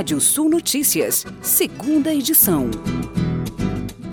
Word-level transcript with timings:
Rádio 0.00 0.18
Sul 0.18 0.48
Notícias, 0.48 1.26
segunda 1.42 2.10
edição. 2.14 2.70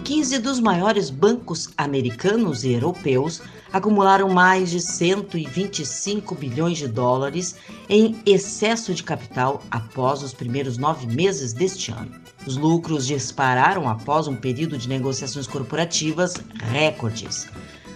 15 0.03 0.39
dos 0.39 0.59
maiores 0.59 1.09
bancos 1.09 1.69
americanos 1.77 2.65
e 2.65 2.73
europeus 2.73 3.41
acumularam 3.71 4.27
mais 4.27 4.69
de 4.69 4.81
125 4.81 6.35
bilhões 6.35 6.77
de 6.77 6.89
dólares 6.89 7.55
em 7.87 8.21
excesso 8.25 8.93
de 8.93 9.01
capital 9.01 9.63
após 9.71 10.21
os 10.21 10.33
primeiros 10.33 10.77
nove 10.77 11.07
meses 11.07 11.53
deste 11.53 11.89
ano. 11.89 12.11
Os 12.45 12.57
lucros 12.57 13.07
dispararam 13.07 13.87
após 13.87 14.27
um 14.27 14.35
período 14.35 14.77
de 14.77 14.89
negociações 14.89 15.47
corporativas 15.47 16.33
recordes, 16.69 17.47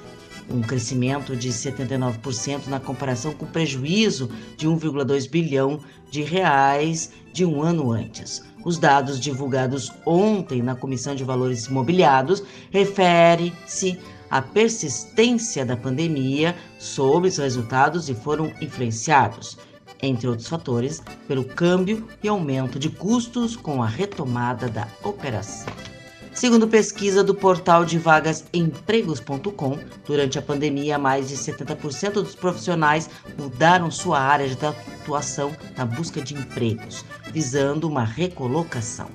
um 0.51 0.61
crescimento 0.61 1.37
de 1.37 1.51
79% 1.51 2.67
na 2.67 2.81
comparação 2.81 3.33
com 3.33 3.45
o 3.45 3.49
prejuízo 3.49 4.31
de 4.57 4.67
1,2 4.67 5.29
bilhão 5.29 5.81
de 6.11 6.23
reais 6.23 7.13
de 7.33 7.45
um 7.45 7.63
ano 7.63 7.93
antes. 7.93 8.43
Os 8.65 8.79
dados 8.79 9.19
divulgados 9.19 9.93
ontem 10.07 10.63
na 10.63 10.75
Comissão 10.75 11.15
de 11.15 11.25
Valores 11.25 11.67
Imobiliários 11.67 12.43
refere-se 12.71 13.99
à 14.31 14.41
persistência 14.41 15.65
da 15.65 15.77
pandemia 15.77 16.55
sobre 16.79 17.29
os 17.29 17.39
resultados 17.39 18.09
e 18.09 18.15
foram 18.15 18.53
influenciados, 18.61 19.59
entre 20.01 20.29
outros 20.29 20.49
fatores, 20.49 21.03
pelo 21.27 21.45
câmbio 21.45 22.07
e 22.23 22.29
aumento 22.29 22.79
de 22.79 22.89
custos 22.89 23.57
com 23.57 23.83
a 23.83 23.87
retomada 23.87 24.69
da 24.69 24.87
operação. 25.03 25.92
Segundo 26.35 26.67
pesquisa 26.67 27.23
do 27.23 27.35
portal 27.35 27.85
de 27.85 27.99
vagas 27.99 28.45
empregos.com, 28.55 29.79
durante 30.07 30.39
a 30.39 30.43
pandemia, 30.43 30.99
mais 30.99 31.29
de 31.29 31.37
70% 31.37 32.13
dos 32.15 32.35
profissionais 32.35 33.09
mudaram 33.39 33.91
sua 33.91 34.19
área 34.19 34.49
de 34.49 34.57
atuação 34.65 35.55
na 35.77 35.85
busca 35.85 36.23
de 36.23 36.35
empregos, 36.35 37.05
visando 37.33 37.87
uma 37.87 38.03
recolocação. 38.03 39.11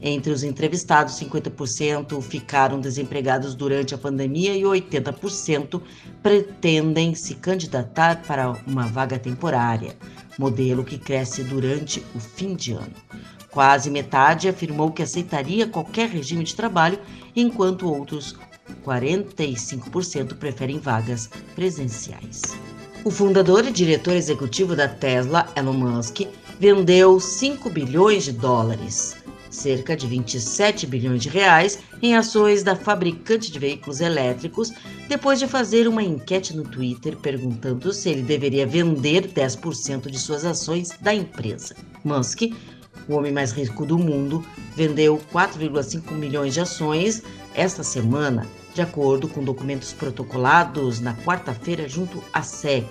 Entre 0.00 0.32
os 0.32 0.42
entrevistados, 0.42 1.20
50% 1.20 2.22
ficaram 2.22 2.80
desempregados 2.80 3.54
durante 3.54 3.94
a 3.94 3.98
pandemia 3.98 4.56
e 4.56 4.62
80% 4.62 5.80
pretendem 6.22 7.14
se 7.14 7.34
candidatar 7.34 8.22
para 8.22 8.52
uma 8.66 8.86
vaga 8.86 9.18
temporária, 9.18 9.94
modelo 10.38 10.84
que 10.84 10.98
cresce 10.98 11.42
durante 11.44 12.04
o 12.14 12.18
fim 12.18 12.54
de 12.54 12.72
ano. 12.72 12.94
Quase 13.56 13.88
metade 13.88 14.50
afirmou 14.50 14.90
que 14.90 15.02
aceitaria 15.02 15.66
qualquer 15.66 16.10
regime 16.10 16.44
de 16.44 16.54
trabalho, 16.54 16.98
enquanto 17.34 17.90
outros 17.90 18.36
45% 18.84 20.34
preferem 20.34 20.78
vagas 20.78 21.30
presenciais. 21.54 22.42
O 23.02 23.10
fundador 23.10 23.64
e 23.64 23.72
diretor 23.72 24.12
executivo 24.12 24.76
da 24.76 24.86
Tesla, 24.86 25.50
Elon 25.56 25.72
Musk, 25.72 26.20
vendeu 26.60 27.18
5 27.18 27.70
bilhões 27.70 28.24
de 28.24 28.32
dólares, 28.32 29.16
cerca 29.48 29.96
de 29.96 30.06
27 30.06 30.86
bilhões 30.86 31.22
de 31.22 31.30
reais, 31.30 31.78
em 32.02 32.14
ações 32.14 32.62
da 32.62 32.76
fabricante 32.76 33.50
de 33.50 33.58
veículos 33.58 34.02
elétricos, 34.02 34.70
depois 35.08 35.38
de 35.38 35.46
fazer 35.46 35.88
uma 35.88 36.02
enquete 36.02 36.54
no 36.54 36.62
Twitter 36.62 37.16
perguntando 37.16 37.90
se 37.90 38.10
ele 38.10 38.20
deveria 38.20 38.66
vender 38.66 39.28
10% 39.28 40.10
de 40.10 40.18
suas 40.18 40.44
ações 40.44 40.90
da 41.00 41.14
empresa. 41.14 41.74
Musk 42.04 42.42
o 43.08 43.14
homem 43.14 43.32
mais 43.32 43.52
rico 43.52 43.86
do 43.86 43.98
mundo, 43.98 44.44
vendeu 44.74 45.20
4,5 45.32 46.12
milhões 46.12 46.54
de 46.54 46.60
ações 46.60 47.22
esta 47.54 47.82
semana, 47.82 48.46
de 48.74 48.82
acordo 48.82 49.28
com 49.28 49.42
documentos 49.42 49.92
protocolados 49.92 51.00
na 51.00 51.14
quarta-feira 51.14 51.88
junto 51.88 52.22
à 52.32 52.42
SEC, 52.42 52.86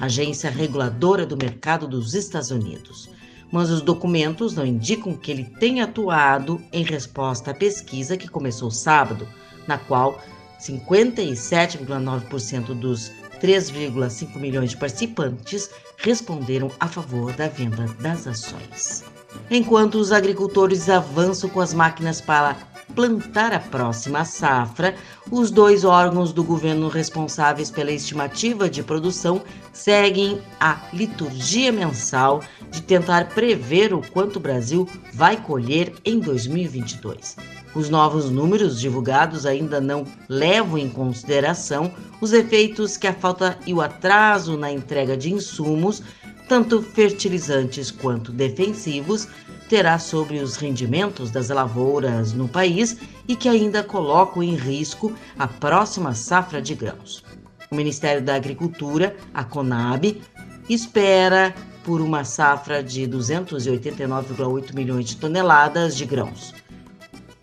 agência 0.00 0.50
reguladora 0.50 1.26
do 1.26 1.36
mercado 1.36 1.86
dos 1.86 2.14
Estados 2.14 2.50
Unidos. 2.50 3.10
Mas 3.52 3.70
os 3.70 3.82
documentos 3.82 4.54
não 4.54 4.64
indicam 4.64 5.12
que 5.14 5.30
ele 5.30 5.44
tenha 5.44 5.84
atuado 5.84 6.60
em 6.72 6.82
resposta 6.82 7.50
à 7.50 7.54
pesquisa 7.54 8.16
que 8.16 8.28
começou 8.28 8.70
sábado, 8.70 9.28
na 9.66 9.76
qual 9.76 10.22
57,9% 10.60 12.74
dos 12.74 13.12
3,5 13.40 14.36
milhões 14.36 14.70
de 14.70 14.76
participantes 14.76 15.70
responderam 15.96 16.70
a 16.78 16.86
favor 16.86 17.32
da 17.32 17.48
venda 17.48 17.86
das 18.00 18.26
ações. 18.26 19.02
Enquanto 19.50 19.96
os 19.96 20.12
agricultores 20.12 20.88
avançam 20.88 21.50
com 21.50 21.60
as 21.60 21.74
máquinas 21.74 22.20
para 22.20 22.56
plantar 22.94 23.52
a 23.52 23.60
próxima 23.60 24.24
safra, 24.24 24.94
os 25.30 25.50
dois 25.50 25.84
órgãos 25.84 26.32
do 26.32 26.42
governo 26.42 26.88
responsáveis 26.88 27.70
pela 27.70 27.92
estimativa 27.92 28.68
de 28.68 28.82
produção 28.82 29.42
seguem 29.72 30.40
a 30.58 30.80
liturgia 30.92 31.72
mensal 31.72 32.42
de 32.70 32.82
tentar 32.82 33.28
prever 33.28 33.94
o 33.94 34.02
quanto 34.10 34.36
o 34.36 34.40
Brasil 34.40 34.88
vai 35.12 35.36
colher 35.36 35.94
em 36.04 36.18
2022. 36.18 37.36
Os 37.72 37.88
novos 37.88 38.28
números 38.28 38.80
divulgados 38.80 39.46
ainda 39.46 39.80
não 39.80 40.04
levam 40.28 40.76
em 40.76 40.88
consideração 40.88 41.92
os 42.20 42.32
efeitos 42.32 42.96
que 42.96 43.06
a 43.06 43.14
falta 43.14 43.56
e 43.64 43.72
o 43.72 43.80
atraso 43.80 44.56
na 44.56 44.72
entrega 44.72 45.16
de 45.16 45.32
insumos 45.32 46.02
tanto 46.50 46.82
fertilizantes 46.82 47.92
quanto 47.92 48.32
defensivos, 48.32 49.28
terá 49.68 50.00
sobre 50.00 50.40
os 50.40 50.56
rendimentos 50.56 51.30
das 51.30 51.48
lavouras 51.48 52.32
no 52.32 52.48
país 52.48 52.96
e 53.28 53.36
que 53.36 53.48
ainda 53.48 53.84
colocam 53.84 54.42
em 54.42 54.56
risco 54.56 55.14
a 55.38 55.46
próxima 55.46 56.12
safra 56.12 56.60
de 56.60 56.74
grãos. 56.74 57.22
O 57.70 57.76
Ministério 57.76 58.20
da 58.20 58.34
Agricultura, 58.34 59.14
a 59.32 59.44
CONAB, 59.44 60.20
espera 60.68 61.54
por 61.84 62.00
uma 62.00 62.24
safra 62.24 62.82
de 62.82 63.02
289,8 63.02 64.74
milhões 64.74 65.04
de 65.04 65.18
toneladas 65.18 65.96
de 65.96 66.04
grãos, 66.04 66.52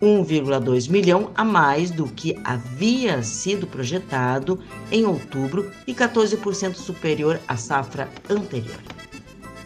1,2 0.02 0.90
milhão 0.90 1.30
a 1.34 1.46
mais 1.46 1.90
do 1.90 2.06
que 2.08 2.38
havia 2.44 3.22
sido 3.22 3.66
projetado 3.66 4.60
em 4.92 5.06
outubro 5.06 5.72
e 5.86 5.94
14% 5.94 6.74
superior 6.74 7.40
à 7.48 7.56
safra 7.56 8.06
anterior. 8.28 8.97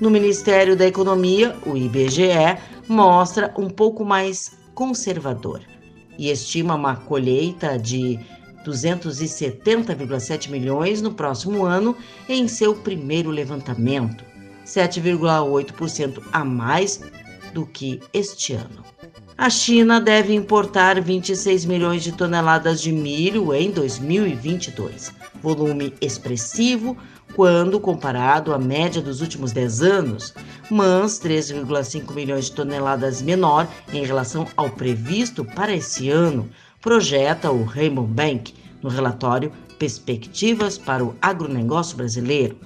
No 0.03 0.11
Ministério 0.11 0.75
da 0.75 0.85
Economia, 0.85 1.55
o 1.65 1.77
IBGE 1.77 2.59
mostra 2.89 3.55
um 3.57 3.71
pouco 3.71 4.05
mais 4.05 4.51
conservador 4.75 5.61
e 6.19 6.29
estima 6.29 6.75
uma 6.75 6.97
colheita 6.97 7.79
de 7.79 8.19
270,7 8.67 10.51
milhões 10.51 11.01
no 11.01 11.15
próximo 11.15 11.65
ano 11.65 11.97
em 12.29 12.49
seu 12.49 12.75
primeiro 12.75 13.31
levantamento, 13.31 14.25
7,8% 14.67 16.21
a 16.33 16.45
mais 16.45 17.01
do 17.55 17.65
que 17.65 18.01
este 18.13 18.55
ano. 18.55 18.83
A 19.39 19.49
China 19.49 20.01
deve 20.01 20.35
importar 20.35 21.01
26 21.01 21.65
milhões 21.65 22.03
de 22.03 22.11
toneladas 22.11 22.83
de 22.83 22.91
milho 22.91 23.55
em 23.55 23.71
2022, 23.71 25.13
volume 25.41 25.95
expressivo 26.01 26.97
quando 27.35 27.81
comparado 27.81 28.53
à 28.53 28.59
média 28.59 29.01
dos 29.01 29.21
últimos 29.21 29.53
10 29.53 29.83
anos, 29.83 30.35
mas 30.71 31.19
3,5 31.19 32.15
milhões 32.15 32.47
de 32.47 32.53
toneladas 32.53 33.23
menor 33.23 33.67
em 33.93 34.05
relação 34.05 34.47
ao 34.57 34.71
previsto 34.71 35.45
para 35.45 35.75
esse 35.75 36.11
ano, 36.11 36.49
projeta 36.81 37.51
o 37.51 37.65
Rainbow 37.65 38.07
Bank 38.07 38.55
no 38.83 38.91
relatório 38.91 39.53
Perspectivas 39.79 40.79
para 40.79 41.05
o 41.05 41.15
Agronegócio 41.21 41.97
Brasileiro. 41.97 42.57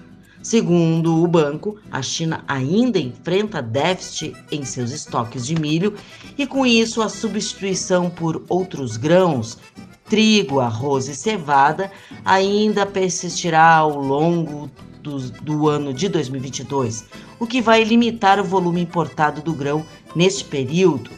Segundo 0.43 1.23
o 1.23 1.27
banco, 1.27 1.77
a 1.91 2.01
China 2.03 2.45
ainda 2.47 2.99
enfrenta 2.99 3.61
déficit 3.61 4.37
em 4.53 4.65
seus 4.65 4.93
estoques 4.93 5.45
de 5.45 5.59
milho 5.59 5.95
e, 6.39 6.47
com 6.47 6.65
isso, 6.65 7.03
a 7.03 7.09
substituição 7.09 8.09
por 8.09 8.45
outros 8.49 8.97
grãos 8.97 9.59
trigo, 10.09 10.61
arroz 10.61 11.09
e 11.09 11.15
cevada 11.15 11.91
ainda 12.25 12.87
persistirá 12.87 13.77
ao 13.77 13.99
longo 13.99 14.71
do, 15.03 15.19
do, 15.43 15.69
ano 15.69 15.93
de 15.95 16.09
2022, 16.09 17.05
o 17.39 17.47
que 17.47 17.61
vai 17.61 17.85
limitar 17.85 18.41
o 18.41 18.45
volume 18.45 18.81
importado 18.81 19.41
do 19.41 19.53
grão 19.53 19.85
neste 20.15 20.45
período. 20.45 21.11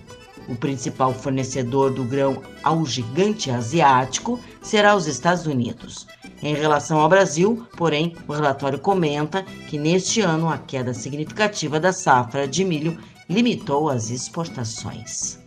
O 0.49 0.55
principal 0.55 1.12
fornecedor 1.12 1.90
do 1.90 2.05
grão 2.05 2.43
ao 2.62 2.85
gigante 2.85 3.50
asiático 3.50 4.40
será 4.62 4.96
os 4.96 5.06
Estados 5.06 5.46
Unidos. 5.46 6.06
Em 6.43 6.55
relação 6.55 7.00
ao 7.00 7.08
Brasil, 7.08 7.67
porém, 7.76 8.14
o 8.26 8.32
relatório 8.32 8.79
comenta 8.79 9.43
que 9.69 9.76
neste 9.76 10.20
ano 10.20 10.49
a 10.49 10.56
queda 10.56 10.94
significativa 10.94 11.79
da 11.79 11.93
safra 11.93 12.46
de 12.46 12.64
milho 12.64 12.99
limitou 13.29 13.90
as 13.90 14.11
exportações. 14.11 15.38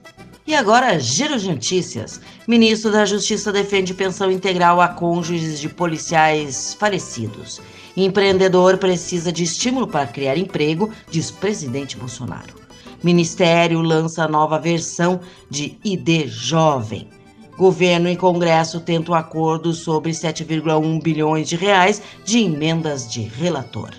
E 0.45 0.55
agora, 0.55 0.99
giro 0.99 1.37
de 1.37 1.49
notícias. 1.49 2.19
Ministro 2.47 2.91
da 2.91 3.05
Justiça 3.05 3.51
defende 3.51 3.93
pensão 3.93 4.31
integral 4.31 4.81
a 4.81 4.87
cônjuges 4.87 5.59
de 5.59 5.69
policiais 5.69 6.75
falecidos. 6.79 7.61
Empreendedor 7.95 8.77
precisa 8.77 9.31
de 9.31 9.43
estímulo 9.43 9.87
para 9.87 10.07
criar 10.07 10.37
emprego, 10.37 10.91
diz 11.09 11.29
presidente 11.29 11.95
Bolsonaro. 11.95 12.55
Ministério 13.03 13.81
lança 13.81 14.27
nova 14.27 14.57
versão 14.57 15.19
de 15.49 15.77
ID 15.83 16.27
Jovem. 16.27 17.07
Governo 17.57 18.09
e 18.09 18.15
Congresso 18.15 18.79
tentam 18.79 19.13
acordo 19.13 19.73
sobre 19.73 20.11
7,1 20.11 21.03
bilhões 21.03 21.47
de 21.47 21.55
reais 21.55 22.01
de 22.25 22.39
emendas 22.39 23.11
de 23.11 23.21
relator. 23.21 23.91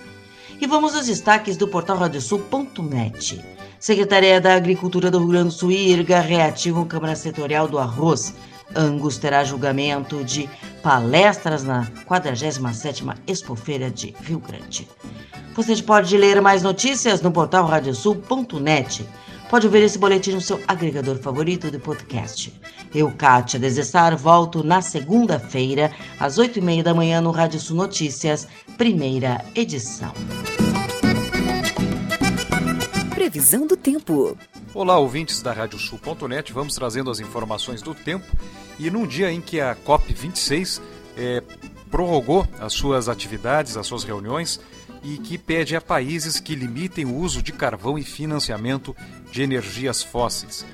E 0.62 0.67
vamos 0.69 0.94
aos 0.94 1.06
destaques 1.06 1.56
do 1.56 1.67
portal 1.67 1.97
radiosul.net. 1.97 3.44
Secretaria 3.81 4.41
da 4.41 4.55
Agricultura 4.55 5.11
do 5.11 5.19
Rio 5.19 5.26
Grande 5.26 5.49
do 5.49 5.55
Sul 5.55 5.73
IRGA 5.73 6.20
reativam 6.20 6.87
Câmara 6.87 7.17
Setorial 7.17 7.67
do 7.67 7.81
Arroz. 7.81 8.32
Angus 8.73 9.19
terá 9.19 9.43
julgamento 9.43 10.23
de 10.23 10.49
palestras 10.81 11.64
na 11.64 11.87
47ª 12.09 13.17
Expofeira 13.26 13.91
de 13.91 14.14
Rio 14.23 14.38
Grande. 14.38 14.88
Você 15.56 15.82
pode 15.82 16.17
ler 16.17 16.41
mais 16.41 16.62
notícias 16.62 17.20
no 17.20 17.32
portal 17.32 17.67
radiosul.net. 17.67 19.05
Pode 19.52 19.69
ver 19.69 19.82
esse 19.82 19.99
boletim 19.99 20.32
no 20.32 20.40
seu 20.40 20.58
agregador 20.66 21.19
favorito 21.19 21.70
de 21.70 21.78
podcast. 21.78 22.58
Eu, 22.94 23.12
Kátia 23.12 23.60
Desessar, 23.60 24.16
volto 24.16 24.64
na 24.64 24.81
segunda-feira, 24.81 25.93
às 26.19 26.38
oito 26.38 26.58
e 26.58 26.62
meia 26.62 26.82
da 26.82 26.94
manhã, 26.94 27.20
no 27.20 27.31
Rádio 27.31 27.60
Sul 27.60 27.76
Notícias, 27.76 28.49
primeira 28.78 29.44
edição. 29.54 30.10
Previsão 33.14 33.66
do 33.66 33.76
tempo. 33.76 34.38
Olá, 34.72 34.99
ouvintes 34.99 35.43
da 35.43 35.52
Radiosul.net. 35.52 36.50
Vamos 36.50 36.75
trazendo 36.75 37.10
as 37.10 37.20
informações 37.20 37.82
do 37.82 37.94
tempo. 37.94 38.25
E 38.78 38.90
num 38.90 39.06
dia 39.06 39.31
em 39.31 39.43
que 39.43 39.60
a 39.60 39.76
COP26 39.76 40.81
é, 41.14 41.43
prorrogou 41.90 42.49
as 42.58 42.72
suas 42.72 43.06
atividades, 43.06 43.76
as 43.76 43.87
suas 43.87 44.02
reuniões, 44.02 44.58
e 45.02 45.19
que 45.19 45.37
pede 45.37 45.75
a 45.75 45.81
países 45.81 46.38
que 46.38 46.54
limitem 46.54 47.04
o 47.04 47.14
uso 47.14 47.43
de 47.43 47.52
carvão 47.52 47.99
e 47.99 48.04
financiamento 48.04 48.94
de 49.31 49.43
energias 49.43 50.02
fósseis. 50.02 50.64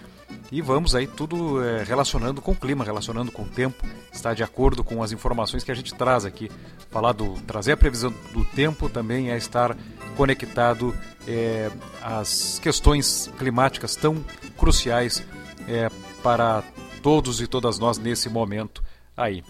E 0.50 0.62
vamos 0.62 0.94
aí 0.94 1.06
tudo 1.06 1.62
é, 1.62 1.82
relacionando 1.82 2.40
com 2.40 2.52
o 2.52 2.56
clima, 2.56 2.84
relacionando 2.84 3.30
com 3.30 3.42
o 3.42 3.48
tempo, 3.48 3.84
está 4.10 4.32
de 4.32 4.42
acordo 4.42 4.82
com 4.82 5.02
as 5.02 5.12
informações 5.12 5.62
que 5.62 5.70
a 5.70 5.74
gente 5.74 5.94
traz 5.94 6.24
aqui. 6.24 6.50
Falar 6.90 7.12
do 7.12 7.34
trazer 7.42 7.72
a 7.72 7.76
previsão 7.76 8.12
do 8.32 8.44
tempo 8.46 8.88
também 8.88 9.30
é 9.30 9.36
estar 9.36 9.76
conectado 10.16 10.94
é, 11.26 11.70
às 12.02 12.58
questões 12.58 13.30
climáticas 13.38 13.94
tão 13.94 14.24
cruciais 14.56 15.22
é, 15.68 15.90
para 16.22 16.62
todos 17.02 17.40
e 17.42 17.46
todas 17.46 17.78
nós 17.78 17.98
nesse 17.98 18.30
momento 18.30 18.82
aí. 19.16 19.44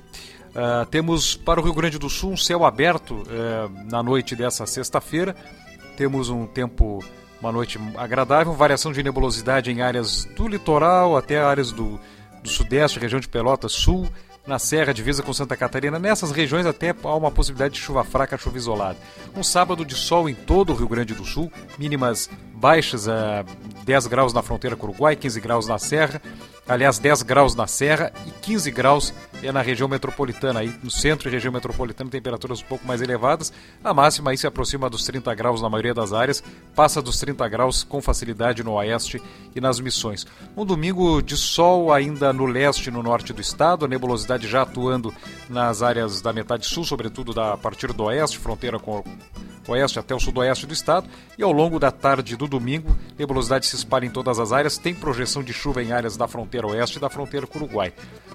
Uh, 0.51 0.87
temos 0.87 1.37
para 1.37 1.61
o 1.61 1.63
Rio 1.63 1.75
Grande 1.75 1.99
do 1.99 2.09
Sul 2.09 2.33
um 2.33 2.37
céu 2.37 2.65
aberto 2.65 3.15
uh, 3.15 3.91
na 3.91 4.03
noite 4.03 4.35
dessa 4.35 4.67
sexta-feira. 4.67 5.37
Temos 5.97 6.31
um 6.31 6.47
tempo 6.47 7.05
uma 7.41 7.53
noite 7.53 7.79
agradável, 7.97 8.53
variação 8.53 8.93
de 8.93 9.03
nebulosidade 9.03 9.71
em 9.71 9.81
áreas 9.81 10.25
do 10.37 10.49
litoral 10.49 11.17
até 11.17 11.41
áreas 11.41 11.71
do, 11.71 12.01
do 12.43 12.49
sudeste, 12.49 12.99
região 12.99 13.21
de 13.21 13.29
Pelotas, 13.29 13.73
sul, 13.73 14.09
na 14.45 14.59
Serra, 14.59 14.95
divisa 14.95 15.23
com 15.23 15.33
Santa 15.33 15.57
Catarina. 15.57 15.99
Nessas 15.99 16.33
regiões 16.33 16.67
até 16.67 16.95
há 17.05 17.15
uma 17.15 17.31
possibilidade 17.31 17.75
de 17.75 17.81
chuva 17.81 18.03
fraca, 18.03 18.39
chuva 18.39 18.57
isolada. 18.57 18.97
Um 19.37 19.43
sábado 19.43 19.85
de 19.85 19.95
sol 19.95 20.29
em 20.29 20.35
todo 20.35 20.73
o 20.73 20.75
Rio 20.75 20.89
Grande 20.89 21.15
do 21.15 21.25
Sul, 21.25 21.53
mínimas 21.79 22.29
baixas 22.55 23.07
a 23.07 23.45
10 23.85 24.07
graus 24.07 24.33
na 24.33 24.43
fronteira 24.43 24.75
com 24.75 24.87
o 24.87 24.91
Uruguai, 24.91 25.15
15 25.15 25.41
graus 25.41 25.69
na 25.69 25.79
Serra 25.79 26.21
aliás, 26.69 26.99
10 26.99 27.23
graus 27.23 27.55
na 27.55 27.67
Serra 27.67 28.13
e 28.27 28.31
15 28.31 28.71
graus 28.71 29.15
é 29.43 29.51
na 29.51 29.63
região 29.63 29.89
metropolitana. 29.89 30.61
Aí 30.61 30.73
no 30.83 30.91
centro 30.91 31.29
e 31.29 31.33
região 31.33 31.53
metropolitana, 31.53 32.11
temperaturas 32.11 32.61
um 32.61 32.65
pouco 32.65 32.87
mais 32.87 33.01
elevadas. 33.01 33.53
A 33.83 33.95
máxima 33.95 34.31
aí 34.31 34.39
se 34.39 34.47
aproxima 34.47 34.91
dos 34.91 35.05
30 35.05 35.35
graus 35.35 35.63
na 35.63 35.69
maioria 35.69 35.95
das 35.95 36.13
áreas, 36.13 36.43
passa 36.75 37.01
dos 37.01 37.19
30 37.19 37.49
graus 37.49 37.83
com 37.83 38.01
facilidade 38.01 38.63
no 38.63 38.73
oeste 38.73 39.21
e 39.55 39.61
nas 39.61 39.81
missões. 39.81 40.27
Um 40.57 40.65
domingo 40.65 41.23
de 41.23 41.37
sol 41.37 41.93
ainda 41.93 42.33
no 42.33 42.47
leste 42.47 42.89
e 42.89 42.93
no 42.93 43.03
norte 43.03 43.33
do 43.33 43.41
estado, 43.41 43.85
a 43.85 43.89
nebulosidade 43.89 44.47
já 44.47 44.63
atuando 44.63 45.15
nas 45.49 45.83
áreas 45.83 46.21
da 46.21 46.33
metade 46.33 46.67
sul, 46.67 46.85
sobretudo 46.85 47.33
da, 47.33 47.55
a 47.55 47.57
partir 47.57 47.93
do 47.93 48.05
oeste, 48.05 48.39
fronteira 48.39 48.79
com 48.79 49.03
oeste 49.69 49.99
até 49.99 50.15
o 50.15 50.21
sudoeste 50.21 50.67
do 50.67 50.73
estado, 50.73 51.09
e 51.37 51.43
ao 51.43 51.53
longo 51.53 51.79
da 51.79 51.91
tarde 51.91 52.37
do 52.37 52.47
domingo, 52.47 52.97
nebulosidade 53.19 53.67
se 53.67 53.77
espalha 53.77 54.07
em 54.07 54.11
todas 54.11 54.39
as 54.39 54.53
áreas, 54.53 54.79
tem 54.79 54.95
projeção 54.95 55.43
de 55.43 55.53
chuva 55.53 55.83
em 55.83 55.93
áreas 55.93 56.17
da 56.17 56.27
fronteira 56.27 56.67
oeste 56.67 56.99
e 56.99 57.01
da 57.01 57.09
fronteira 57.09 57.47
com 57.47 57.59
o 57.59 57.63
Uruguai. 57.63 57.93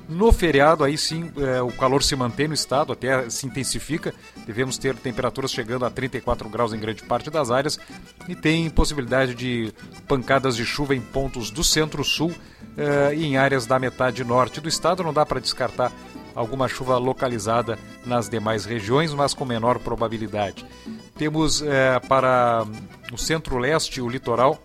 No 0.07 0.31
feriado, 0.31 0.83
aí 0.83 0.97
sim, 0.97 1.31
é, 1.37 1.61
o 1.61 1.71
calor 1.71 2.03
se 2.03 2.15
mantém 2.15 2.47
no 2.47 2.53
estado, 2.53 2.93
até 2.93 3.29
se 3.29 3.45
intensifica, 3.45 4.13
devemos 4.45 4.77
ter 4.77 4.95
temperaturas 4.95 5.51
chegando 5.51 5.85
a 5.85 5.89
34 5.89 6.49
graus 6.49 6.73
em 6.73 6.79
grande 6.79 7.03
parte 7.03 7.29
das 7.29 7.51
áreas, 7.51 7.79
e 8.27 8.35
tem 8.35 8.69
possibilidade 8.69 9.33
de 9.33 9.73
pancadas 10.07 10.55
de 10.55 10.65
chuva 10.65 10.95
em 10.95 11.01
pontos 11.01 11.49
do 11.49 11.63
centro-sul 11.63 12.33
é, 12.77 13.15
e 13.15 13.25
em 13.25 13.37
áreas 13.37 13.65
da 13.65 13.79
metade 13.79 14.23
norte 14.23 14.59
do 14.59 14.67
estado, 14.67 15.03
não 15.03 15.13
dá 15.13 15.25
para 15.25 15.39
descartar 15.39 15.91
alguma 16.35 16.67
chuva 16.67 16.97
localizada 16.97 17.77
nas 18.05 18.29
demais 18.29 18.65
regiões, 18.65 19.13
mas 19.13 19.33
com 19.33 19.45
menor 19.45 19.79
probabilidade. 19.79 20.65
Temos 21.15 21.61
é, 21.61 21.99
para 21.99 22.65
o 23.11 23.17
centro-leste 23.17 24.01
o 24.01 24.09
litoral, 24.09 24.61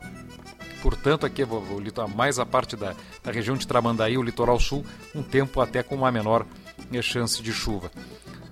portanto, 0.83 1.27
aqui 1.27 1.43
o 1.43 1.81
litoral, 1.81 2.09
mais 2.09 2.39
a 2.39 2.47
parte 2.47 2.77
da, 2.77 2.95
da 3.23 3.31
região 3.31 3.57
de 3.57 3.67
Tramandaí, 3.67 4.17
o 4.17 4.23
litoral 4.23 4.59
sul, 4.59 4.85
um 5.15 5.23
tempo 5.23 5.61
até 5.61 5.83
com 5.83 5.95
uma 5.95 6.11
menor 6.11 6.47
é, 6.93 7.03
chance 7.03 7.43
de 7.43 7.53
chuva. 7.53 7.91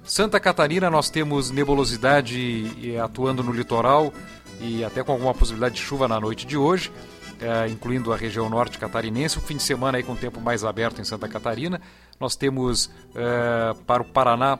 Santa 0.04 0.38
Catarina, 0.38 0.88
nós 0.88 1.10
temos 1.10 1.50
nebulosidade 1.50 2.96
atuando 3.02 3.42
no 3.42 3.50
litoral 3.50 4.12
e 4.60 4.84
até 4.84 5.02
com 5.02 5.10
alguma 5.10 5.34
possibilidade 5.34 5.74
de 5.74 5.80
chuva 5.80 6.06
na 6.06 6.20
noite 6.20 6.46
de 6.46 6.56
hoje 6.56 6.92
é, 7.40 7.68
incluindo 7.68 8.12
a 8.12 8.16
região 8.16 8.48
norte 8.48 8.78
catarinense. 8.78 9.38
O 9.38 9.40
fim 9.40 9.56
de 9.56 9.62
semana 9.62 9.98
aí 9.98 10.04
com 10.04 10.14
tempo 10.14 10.40
mais 10.40 10.64
aberto 10.64 11.00
em 11.00 11.04
Santa 11.04 11.28
Catarina. 11.28 11.80
Nós 12.18 12.36
temos 12.36 12.90
é, 13.14 13.74
para 13.86 14.02
o 14.02 14.04
Paraná 14.04 14.58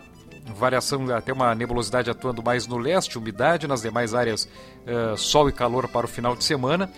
variação, 0.54 1.12
até 1.14 1.32
uma 1.32 1.54
nebulosidade 1.54 2.10
atuando 2.10 2.42
mais 2.42 2.66
no 2.66 2.78
leste, 2.78 3.18
umidade, 3.18 3.66
nas 3.66 3.82
demais 3.82 4.14
áreas 4.14 4.48
é, 4.86 5.16
sol 5.16 5.48
e 5.48 5.52
calor 5.52 5.88
para 5.88 6.06
o 6.06 6.08
final 6.08 6.36
de 6.36 6.44
semana. 6.44 6.90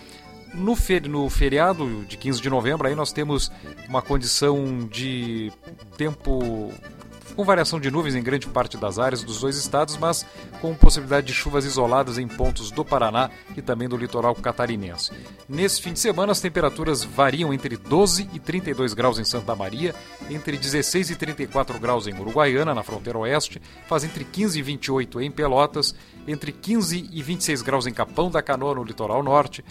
No, 0.53 0.75
no 1.07 1.29
feriado 1.29 2.05
de 2.05 2.17
15 2.17 2.41
de 2.41 2.49
novembro, 2.49 2.87
aí 2.87 2.95
nós 2.95 3.11
temos 3.11 3.51
uma 3.87 4.01
condição 4.01 4.87
de 4.87 5.51
tempo 5.97 6.73
com 7.35 7.43
variação 7.43 7.79
de 7.79 7.89
nuvens 7.89 8.15
em 8.15 8.23
grande 8.23 8.47
parte 8.47 8.77
das 8.77 8.99
áreas 8.99 9.23
dos 9.23 9.39
dois 9.41 9.57
estados, 9.57 9.97
mas 9.97 10.25
com 10.61 10.75
possibilidade 10.75 11.27
de 11.27 11.33
chuvas 11.33 11.65
isoladas 11.65 12.17
em 12.17 12.27
pontos 12.27 12.71
do 12.71 12.83
Paraná 12.83 13.29
e 13.55 13.61
também 13.61 13.87
do 13.87 13.97
litoral 13.97 14.35
catarinense. 14.35 15.11
Nesse 15.47 15.81
fim 15.81 15.93
de 15.93 15.99
semana, 15.99 16.31
as 16.31 16.41
temperaturas 16.41 17.03
variam 17.03 17.53
entre 17.53 17.77
12 17.77 18.29
e 18.33 18.39
32 18.39 18.93
graus 18.93 19.19
em 19.19 19.23
Santa 19.23 19.55
Maria, 19.55 19.95
entre 20.29 20.57
16 20.57 21.11
e 21.11 21.15
34 21.15 21.79
graus 21.79 22.07
em 22.07 22.19
Uruguaiana, 22.19 22.75
na 22.75 22.83
fronteira 22.83 23.19
oeste, 23.19 23.61
faz 23.87 24.03
entre 24.03 24.23
15 24.23 24.59
e 24.59 24.61
28 24.61 25.21
em 25.21 25.31
Pelotas, 25.31 25.95
entre 26.27 26.51
15 26.51 27.09
e 27.11 27.23
26 27.23 27.61
graus 27.61 27.87
em 27.87 27.93
Capão 27.93 28.29
da 28.29 28.41
Canoa, 28.41 28.75
no 28.75 28.83
litoral 28.83 29.23
norte, 29.23 29.63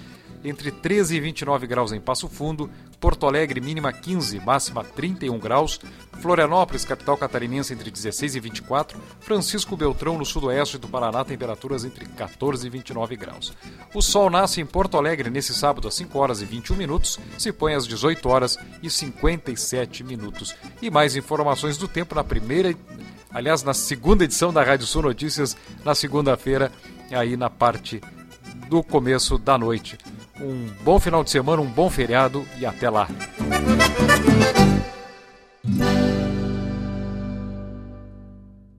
entre 0.45 0.71
13 0.71 1.17
e 1.17 1.21
29 1.21 1.67
graus 1.67 1.93
em 1.93 2.01
Passo 2.01 2.29
Fundo, 2.29 2.71
Porto 3.01 3.27
Alegre 3.27 3.61
mínima 3.61 3.93
15, 3.93 4.41
máxima 4.41 4.83
31 4.83 5.39
graus, 5.39 5.81
Florianópolis, 6.21 6.85
capital 6.85 7.17
catarinense, 7.17 7.73
entre 7.73 7.91
16 7.91 8.35
e 8.35 8.41
24, 8.41 9.01
Francisco 9.21 9.77
Beltrão, 9.77 10.19
no 10.19 10.25
sudoeste 10.25 10.79
do 10.79 10.89
Paraná, 10.89 11.25
temperaturas 11.25 11.85
entre 11.85 12.07
14 12.07 12.67
e 12.67 12.71
29 12.71 13.17
graus. 13.17 13.53
O 13.95 14.03
sol 14.03 14.29
nasce 14.29 14.61
em 14.61 14.67
Porto 14.67 14.97
Alegre 14.97 15.31
nesse 15.31 15.55
sábado 15.55 15.87
às 15.87 15.95
5 15.95 16.19
horas 16.19 16.43
e 16.43 16.45
21 16.45 16.77
minutos, 16.77 17.19
se 17.39 17.53
põe 17.53 17.75
às 17.75 17.87
18 17.87 18.29
horas 18.29 18.59
e 18.83 18.91
57 18.91 20.03
minutos. 20.03 20.55
E 20.83 20.91
mais 20.91 21.15
informações 21.15 21.77
do 21.77 21.87
tempo 21.87 22.15
na 22.15 22.25
primeira, 22.25 22.75
aliás, 23.31 23.63
na 23.63 23.75
segunda 23.75 24.25
edição 24.25 24.53
da 24.53 24.63
Rádio 24.63 24.87
Sul 24.87 25.03
Notícias, 25.03 25.57
na 25.85 25.95
segunda-feira, 25.95 26.73
aí 27.13 27.37
na 27.37 27.49
parte 27.49 28.01
do 28.69 28.83
começo 28.83 29.39
da 29.39 29.57
noite. 29.57 29.97
Um 30.41 30.67
bom 30.85 30.99
final 31.01 31.25
de 31.25 31.31
semana, 31.31 31.61
um 31.61 31.67
bom 31.67 31.91
feriado 31.91 32.47
e 32.59 32.67
até 32.67 32.89
lá. 32.89 33.09